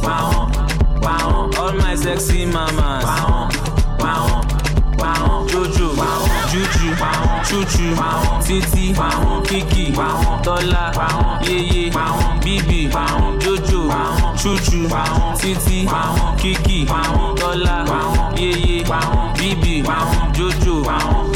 [0.04, 0.46] pàwọn
[1.02, 3.04] pàwọn all my sexy mamas.
[3.04, 3.48] Pàwọn
[3.98, 4.42] pàwọn
[4.98, 5.88] pàwọn jojo
[6.52, 6.83] juju
[7.48, 7.86] chuchu
[8.46, 8.94] titi
[9.48, 9.92] kiki
[10.44, 10.82] tọ́lá
[11.46, 11.90] yeye
[12.44, 12.88] bíbí
[13.42, 13.90] jojo
[14.40, 14.88] chuchu
[15.40, 15.88] titi
[16.40, 16.86] kiki
[17.40, 17.76] tọ́lá
[18.36, 18.84] yeye
[19.38, 19.82] bíbí
[20.36, 20.84] jojo.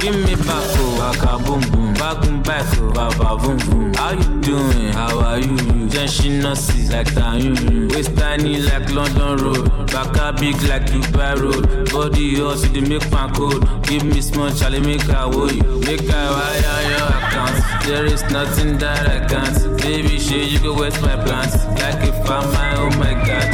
[0.01, 3.95] Give me back o waka boom boom bagun back o baba oh, boom boom.
[3.95, 4.93] How you doing?
[4.93, 5.57] How are you?
[5.89, 7.91] Jẹ́ ṣínà sí like tayun.
[7.93, 11.91] Waist tiny like london road baka big like dubai road.
[11.91, 15.81] Body hot you dey make pan cold give me small chale make i wo you
[15.87, 20.75] make i wire your account there is nothing that i can't baby shey you can
[20.77, 21.55] wet my plans.
[21.83, 23.49] like a farmer oh my god.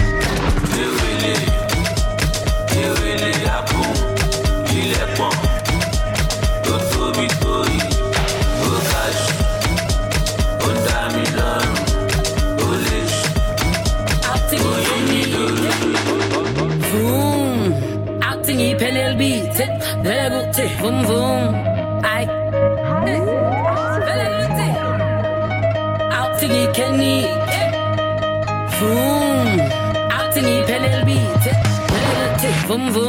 [0.82, 1.34] ewele
[2.82, 3.92] ewele apun
[4.78, 5.34] ilẹ̀ pọ̀n
[6.64, 7.90] tó tóbi tó yìí
[8.68, 9.34] ó ga jù
[10.66, 11.78] ó dá mi lọ́rùn
[12.66, 12.98] ó lè
[14.50, 15.68] jù ó yí mi lórí.
[16.90, 17.60] Vroom.
[18.30, 19.22] Acting i PNLB.
[19.56, 19.70] Tip.
[20.04, 20.40] Velego.
[20.56, 20.70] Tip.
[20.80, 21.73] Vroom vroom.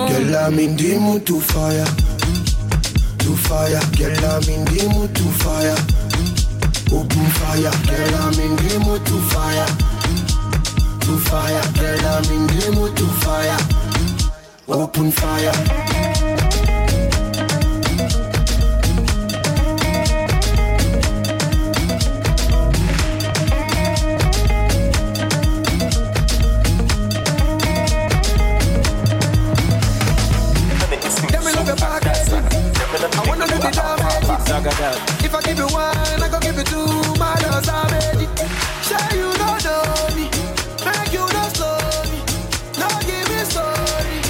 [0.10, 1.86] Girl, I'm in the mood to fire,
[3.20, 3.82] to fire.
[3.98, 5.78] Girl, I'm in the mood to fire,
[6.92, 7.72] open fire.
[7.88, 9.68] Girl, I'm in the mood to fire,
[11.02, 11.64] to fire.
[11.80, 13.60] Girl, I'm in the mood to fire,
[14.68, 15.85] open fire.
[34.48, 36.86] If I give you one, I go give you two.
[37.18, 38.28] My love's already.
[38.86, 40.30] Sure you don't know me.
[40.86, 41.78] Make you don't slow
[42.12, 42.20] me.
[42.78, 44.22] No give me story.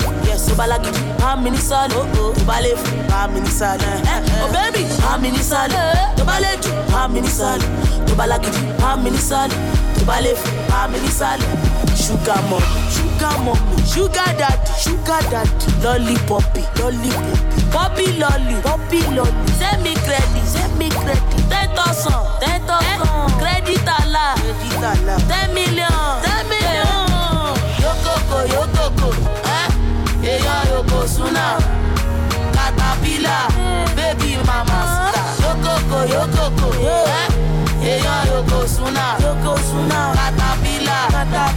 [0.00, 0.96] side, yes, you balak it.
[1.20, 1.56] How many
[1.92, 2.74] oh, oh, balay,
[3.10, 5.70] how many side, oh, baby, how many sun,
[6.16, 6.56] you balay,
[6.90, 7.26] how many
[8.46, 9.16] it, how many
[10.04, 10.34] balay,
[10.70, 11.08] how many
[11.94, 15.48] sugar mom, sugar mom, sugar dad, sugar dad,
[15.84, 22.60] lollipoppy, lollipoppy, poppy lolly, poppy lolly, send me credit, send me credit, ten thousand, ten
[22.66, 23.84] thousand, eh, credit credit
[25.28, 25.90] ten million,
[26.22, 26.29] 10
[33.96, 37.28] baby mama sita yokoko yokoko eh?
[37.90, 39.06] èèyàn yoko suna.
[39.24, 40.00] Yoko suna.
[40.16, 40.98] Katapila.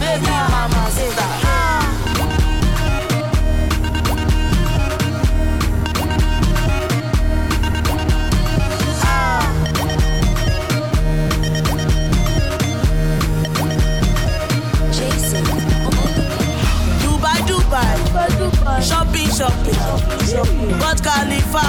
[0.00, 0.73] Baby mama
[19.36, 19.74] shopping,
[20.78, 21.66] Burj Khalifa,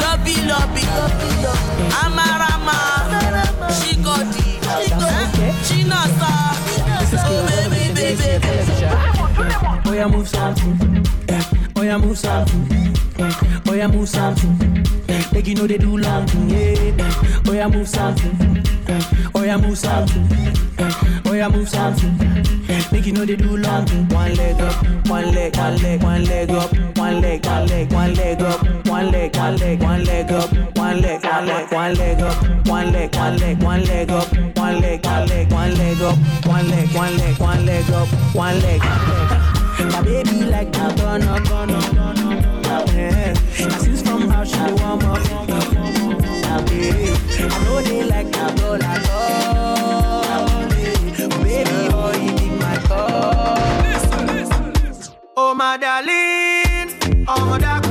[0.00, 0.84] lobby, lobby,
[2.00, 2.78] Amarama,
[3.68, 4.60] Shikodi,
[5.68, 6.56] China Star,
[7.26, 8.74] oh baby, baby, baby.
[9.86, 11.53] Oh yeah, move something.
[11.84, 11.86] Eh.
[11.86, 12.96] Oh yeah, move something.
[13.18, 13.32] Eh.
[13.66, 14.86] Oh yeah, move something.
[15.08, 15.22] Eh.
[15.32, 16.48] Like you know they do long thing.
[16.48, 17.04] Yeah.
[17.04, 17.42] Eh.
[17.46, 18.56] Oh yeah, move something.
[18.88, 19.02] Eh.
[19.34, 20.24] Oh yeah, move something.
[20.78, 20.92] Eh.
[21.26, 22.18] Oh yeah, move something.
[22.70, 22.82] Eh.
[22.90, 24.08] Make you know they do long thing.
[24.08, 28.14] One leg up, one leg, one leg, one leg up, one leg, one leg, one
[28.14, 32.50] leg up, one leg, one leg, one leg up, one leg, one leg, one leg
[32.50, 34.26] up, one leg, one leg, one leg up,
[34.56, 36.16] one leg, one leg, one leg up,
[36.46, 39.53] one leg, one leg, one leg up, one leg.
[39.78, 41.94] My baby like that gonna gonna
[42.94, 43.34] yeah.
[43.54, 45.22] Since from how she warm up.
[46.66, 50.68] Baby, I know they like that girl at all.
[51.42, 53.54] Baby, oh, you dig my call
[55.36, 57.83] Oh my darling, oh my darling,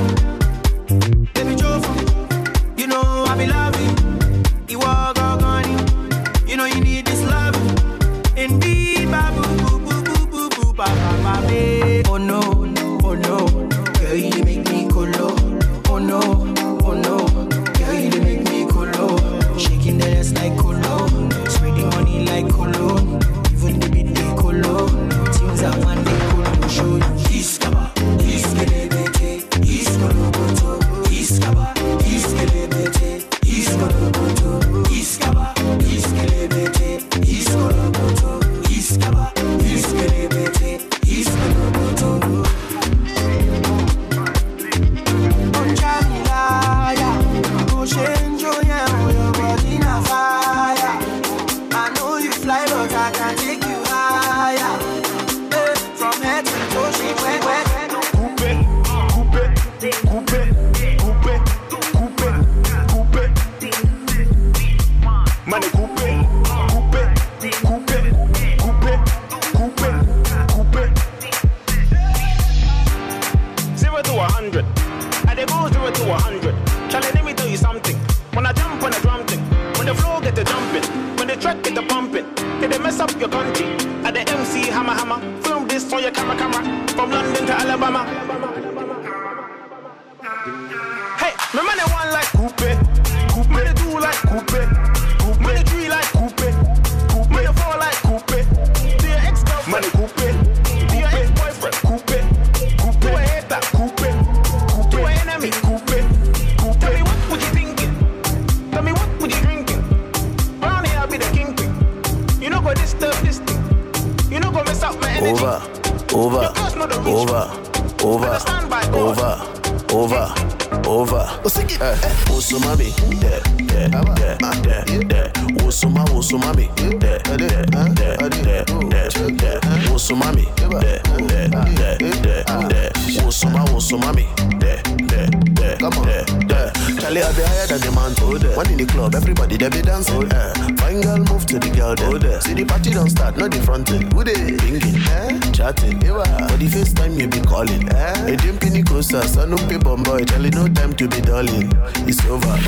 [146.48, 147.88] For the first time you be calling.
[147.88, 148.32] Eh?
[148.32, 150.24] A dim pinny closer, son of paper boy.
[150.24, 151.70] Charlie, no time to be darling.
[152.06, 152.58] It's over,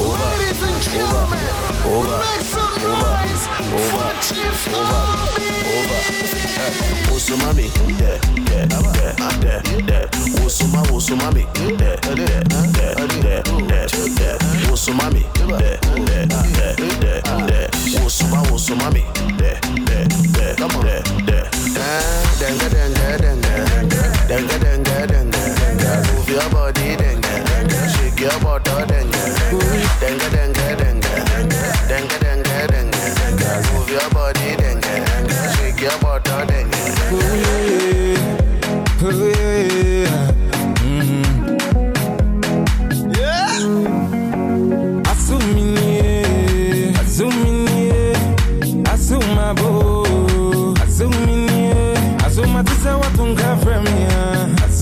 [0.00, 0.72] over, over,
[1.86, 2.08] over,
[2.92, 3.12] over,
[3.52, 4.02] over,
[4.72, 5.02] over,
[5.72, 6.12] over.
[21.84, 22.12] Eh.
[22.44, 23.42] Eh, dengue,
[24.28, 25.40] dengue, dengue, dengue, dengue.
[26.14, 27.26] Move your body, dengue,
[27.94, 29.12] shake your body, dengue,
[30.00, 31.02] dengue, dengue, dengue,
[31.88, 32.96] dengue, dengue, dengue.
[33.72, 34.84] Move your body, dengue,
[35.54, 36.71] shake your body, dengue.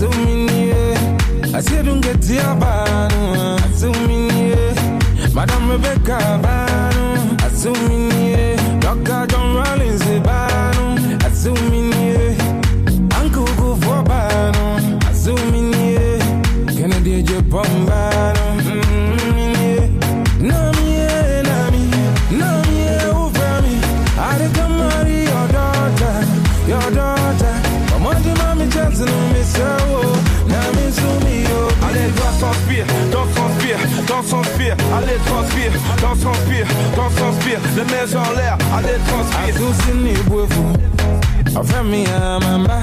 [0.01, 0.73] Fremia, asumini,
[1.55, 4.55] asirungetia banu, asumini,
[5.33, 8.00] Madam Rebecca banu, asumini,
[37.75, 39.55] les mains en l'air, allez, transpire.
[39.55, 40.65] Asusini bwefu,
[41.59, 42.81] afemi ya mama,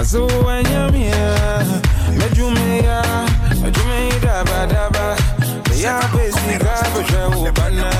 [0.00, 1.36] asu wanyamia,
[2.18, 3.02] mejumia,
[3.62, 5.16] mejume daba daba,
[5.82, 7.90] ya pesi kabusha ubana.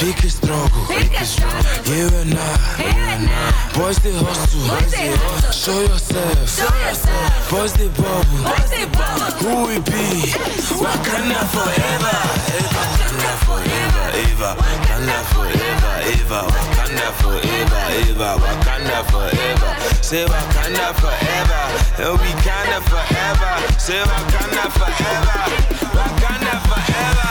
[0.00, 0.70] Pique struggle.
[0.88, 0.96] Oh.
[1.84, 3.76] Here and now.
[3.76, 4.64] Boys they hustle.
[5.52, 6.48] Show yourself.
[6.48, 7.50] show yourself.
[7.50, 8.48] Boys they bubble.
[9.44, 10.32] Who we be?
[10.80, 12.16] Wakanda forever.
[12.72, 14.04] Wakanda forever.
[14.24, 14.56] Eva.
[14.56, 15.92] Wakanda forever.
[16.08, 16.48] Eva.
[16.48, 17.82] Wakanda forever.
[18.00, 18.30] Eva.
[18.40, 19.70] Wakanda forever.
[20.00, 21.62] Say Wakanda forever.
[22.00, 23.52] And we kinda forever.
[23.78, 25.44] Say Wakanda forever.
[25.92, 26.69] Wakanda forever.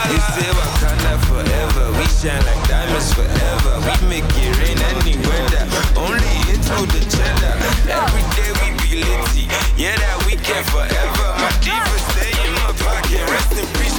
[0.10, 1.86] We say Wakanda forever.
[1.98, 3.74] We shine like diamonds forever.
[3.86, 5.66] We make it rain any weather.
[5.96, 7.54] Only into the gender.
[7.88, 9.46] Every day we be litty.
[9.78, 11.28] Yeah, that we can forever.
[11.42, 13.24] My diva stay in my pocket.
[13.30, 13.90] Rest in peace.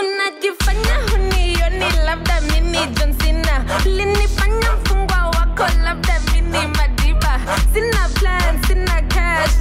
[0.00, 3.64] Unajifanya hunioni labda mini John Cena
[6.76, 7.32] madiba
[9.08, 9.54] cash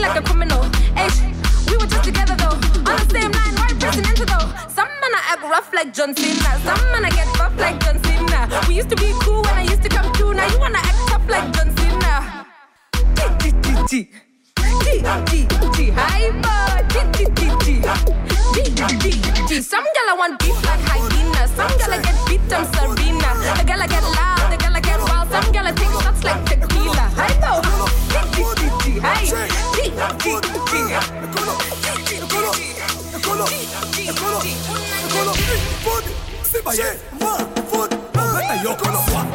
[0.00, 0.62] like a criminal.
[0.96, 1.20] Eish,
[1.68, 2.56] we were just together though.
[2.88, 4.48] On the same line you pressing into though.
[4.68, 6.50] Some man I act rough like John Cena.
[6.64, 8.48] Some man I get buff like John Cena.
[8.66, 10.34] We used to be cool when I used to come through.
[10.34, 12.46] Now you wanna act tough like John Cena.
[13.40, 14.08] G G G
[14.84, 14.88] G
[15.28, 17.68] G G hyper G G G G
[18.54, 21.42] G G G Some gal I want beef like hyena.
[21.56, 23.30] Some gal I get beat I'm Serena.
[23.58, 24.52] The gal I get loud.
[24.52, 25.30] The gal I get wild.
[25.30, 26.99] Some gal I take shots like tequila
[35.30, 36.04] kolo, food,
[36.52, 39.29] se baye, man, food, mwen tayo.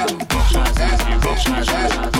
[0.00, 0.22] Thank
[2.14, 2.17] you.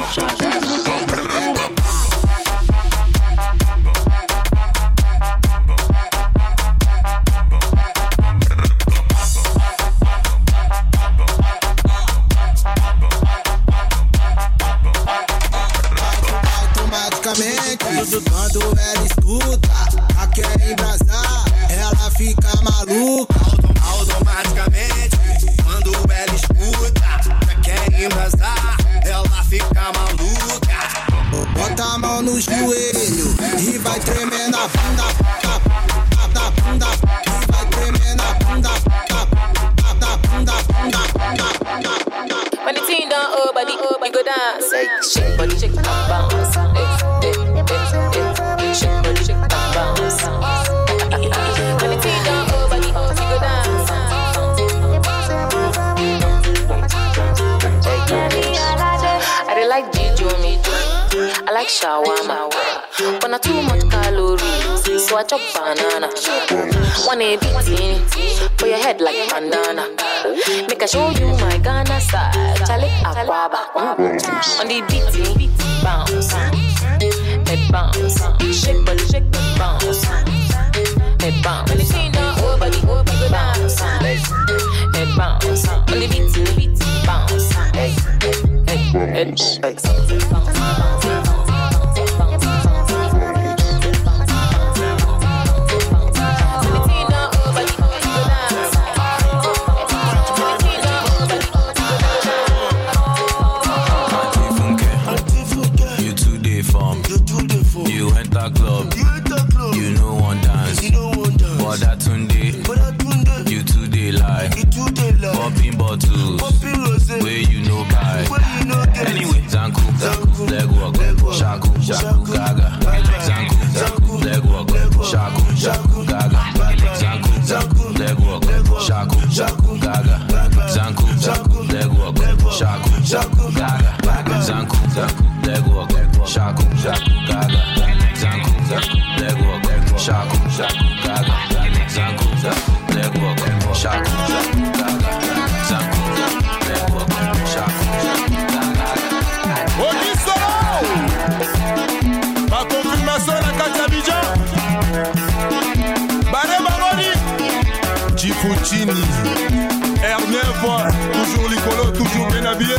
[160.61, 162.75] fois, toujours l'icolo, toujours bien habillé.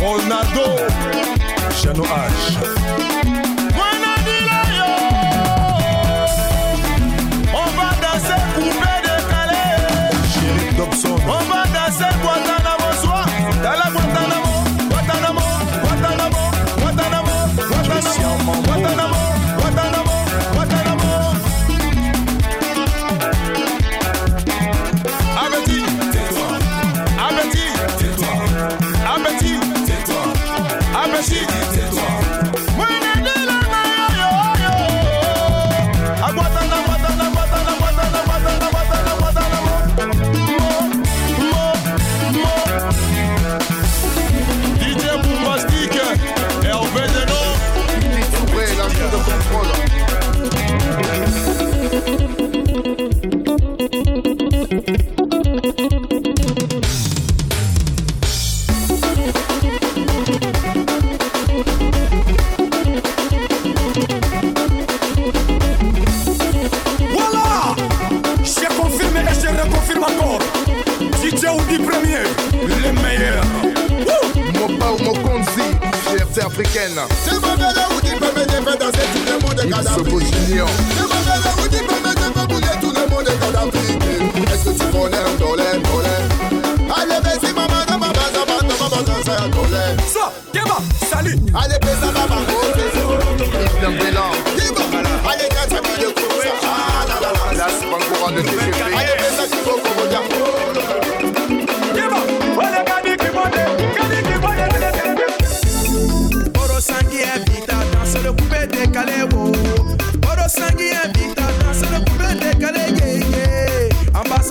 [0.00, 0.76] Ronaldo,
[1.70, 3.23] Chano H.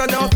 [0.07, 0.32] turn off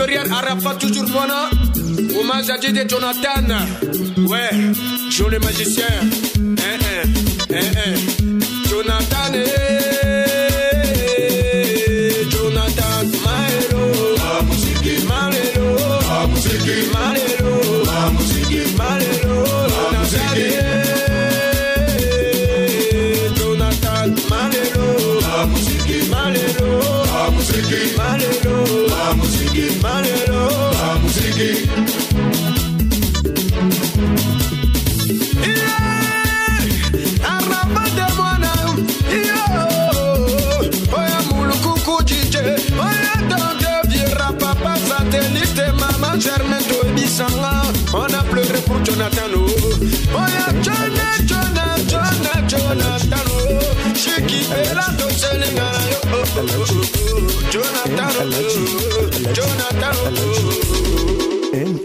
[0.00, 1.50] supérieur Arafat toujours voilà.
[2.18, 3.66] Hommage à Dieu Jonathan.
[4.28, 4.50] Ouais,
[5.10, 5.84] Joe le magicien.
[6.40, 6.78] Hein,
[7.52, 8.19] hein, hein,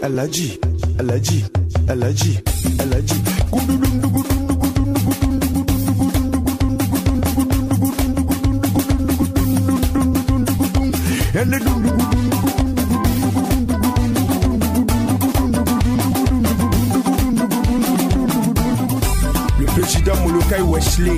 [0.06, 0.60] Alaji,
[1.00, 1.44] Alaji,
[1.88, 2.38] Alaji,
[2.78, 3.16] Alaji.
[19.58, 21.16] Le président Molokai Wesley,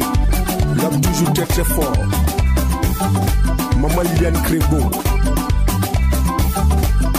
[0.77, 1.93] l'homme toujours très très fort.
[3.77, 4.91] Maman Liliane Crébon.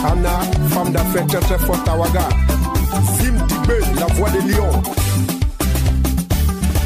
[0.06, 0.40] Anna,
[0.70, 2.28] femme d'affaires Tchatchafo Tawaga.
[3.20, 4.82] Sim Tibé, la voix des lions.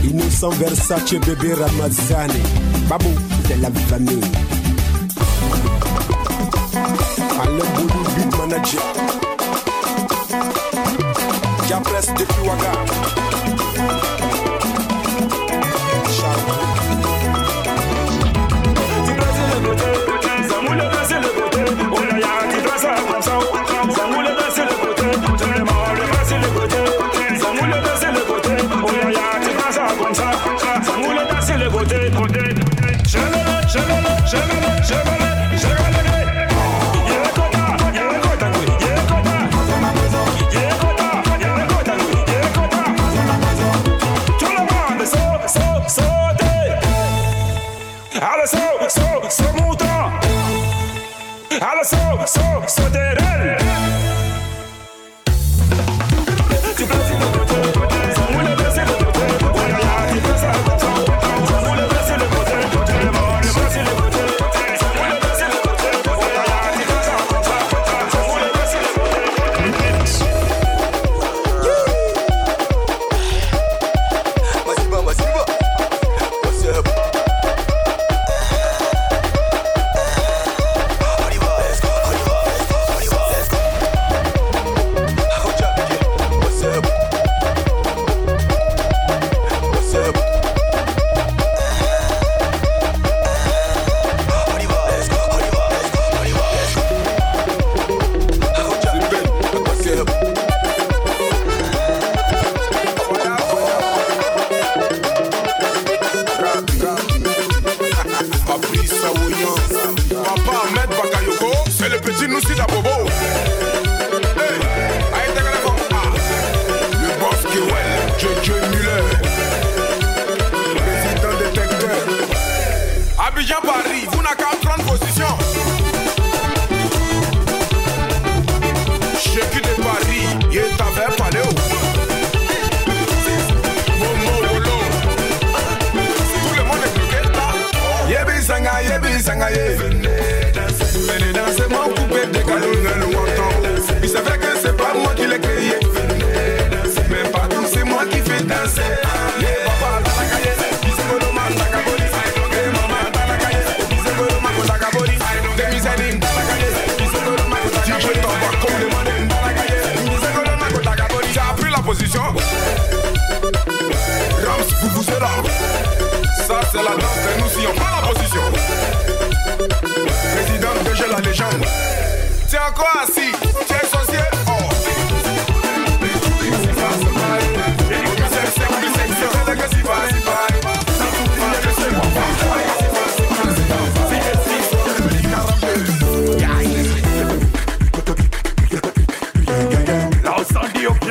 [0.04, 2.42] Innocent Versace, bébé Ramazani.
[2.90, 3.10] Babou,
[3.50, 4.22] de la famille.
[7.42, 8.82] Alain Boulou, beat manager.
[11.70, 13.33] Japres depuis Ouaga.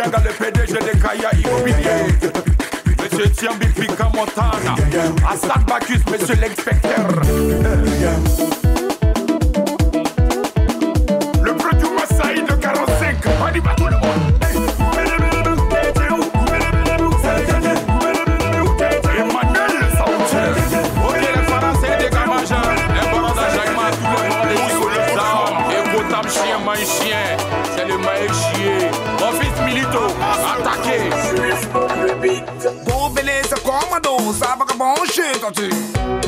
[0.03, 2.07] Denga, le PDG de Kaya Immobilier.
[2.99, 4.74] Monsieur Tiambi Pika Montana.
[5.29, 7.09] Hassan Bacchus, monsieur l'inspecteur.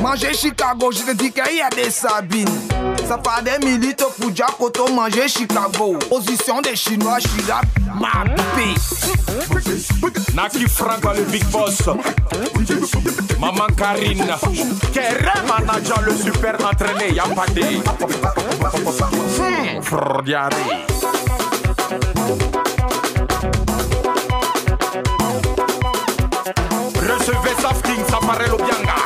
[0.03, 2.49] Manger Chicago, je te dis qu'il y a des sabines.
[3.07, 5.97] Ça part des milites pour Jacoto, manger Chicago.
[6.09, 7.61] Position des Chinois, je suis là,
[7.95, 8.25] ma
[10.35, 11.83] Naki Franco, le big boss.
[13.39, 14.27] Maman Karine.
[14.93, 17.63] Kera manager, le super entraîné, y'a pas de.
[19.39, 19.81] Hmm.
[27.07, 29.04] Recevez Safting, Safarel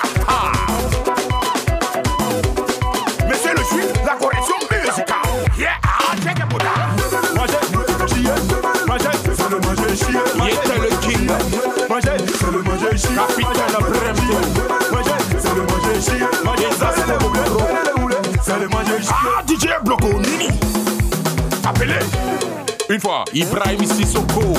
[23.34, 24.54] Ibrahim Sissoko.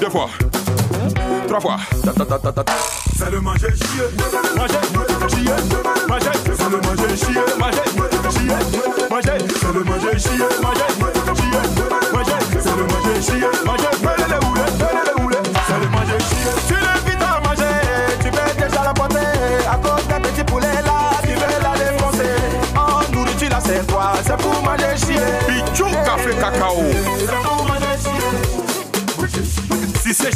[0.00, 0.28] Deux fois.
[1.46, 1.76] Trois fois.
[3.16, 4.04] C'est le manger chier.
[4.56, 4.85] Manger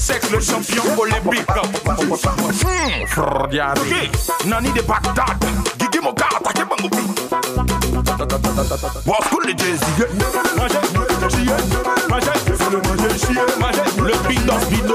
[0.00, 1.46] sexe, le champion olympique.
[1.56, 2.12] Hum.
[3.76, 3.94] Ok,
[4.46, 5.36] nani de Bagdad.
[5.78, 7.04] Guigui Moka, attaqué Bangoubi.
[9.04, 9.80] Boss cool les Jay-Z.
[10.56, 11.44] Manger, manger, manger,
[12.08, 14.89] manger, manger, le big dans speed.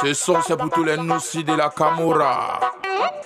[0.00, 2.60] Ce son, c'est pour tous les nous de la Camorra.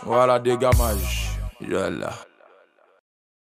[0.02, 1.30] Voilà, dégagage.
[1.60, 2.12] Yallah.